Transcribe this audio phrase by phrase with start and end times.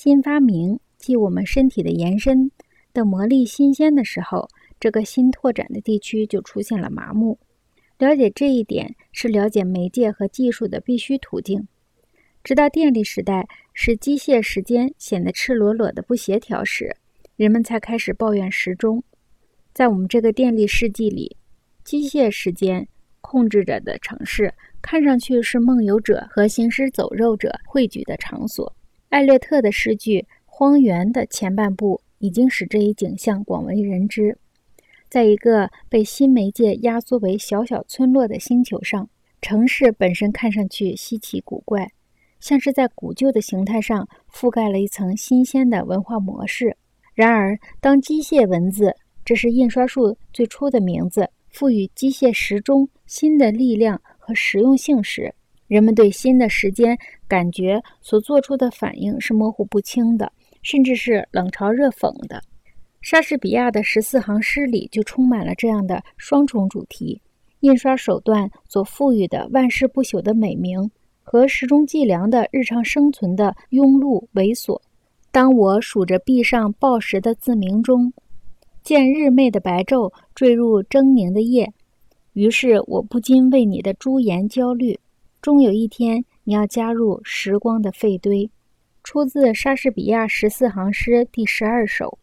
[0.00, 2.52] 新发明即我们身体的延伸
[2.94, 7.36] 的魔力新鲜的时候，这个新拓展的地区就出现了麻木。
[7.98, 11.66] 了解这一点是了解媒介和技术的必须途径。
[12.44, 16.94] 直到电力时代使机械时间显得赤裸裸的不协调时，
[17.34, 19.02] 人们才开始抱怨时钟。
[19.74, 21.36] 在我们这个电力世纪里，
[21.82, 22.86] 机械时间
[23.20, 24.54] 控制着的城市。
[24.80, 28.72] 看上去是梦游者和行尸走肉者汇聚的场所。
[29.08, 34.36] 艾略特的诗句《荒原》的前半部已经使这一景象广为人知。
[35.08, 39.08] 在一个被新媒介压缩为小小村落的星球上，
[39.40, 41.90] 城市本身看上去稀奇古怪，
[42.38, 46.76] 像是在古旧的形态上覆盖了一层新鲜的文化模式。
[47.14, 54.00] 然而，当机械文字（这是印刷术最初的名字）赋予机械时钟新的力量。
[54.28, 55.34] 和实用性时，
[55.68, 60.32] 人们对新的时间感觉所做出的反应是模糊不清的，
[60.62, 62.42] 甚至是冷嘲热讽的。
[63.00, 67.20] 莎士比亚的十四行诗里就充满了这样的双重主题：
[67.60, 70.90] 印刷手段所赋予的万世不朽的美名，
[71.22, 74.80] 和时钟计量的日常生存的庸碌猥琐。
[75.30, 78.12] 当我数着壁上报时的字名中，
[78.82, 81.70] 见日媚的白昼坠入狰狞的夜。
[82.32, 84.98] 于是我不禁为你的朱颜焦虑。
[85.40, 88.50] 终有一天，你要加入时光的废堆。
[89.04, 92.18] 出自莎士比亚十四行诗第十二首。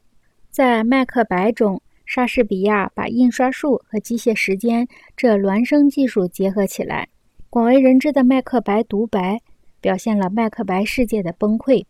[0.51, 7.07] 在《麦克白》中，莎士比亚把印刷术和机械时间这孪生技术结合起来。
[7.49, 9.41] 广为人知的《麦克白》独白，
[9.79, 11.85] 表现了麦克白世界的崩溃。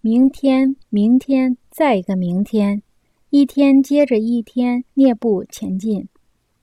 [0.00, 2.82] 明天，明天，再一个明天，
[3.30, 6.08] 一天接着一天，蹑步前进。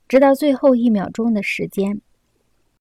[0.08, 2.00] 直到最后一秒钟的时间，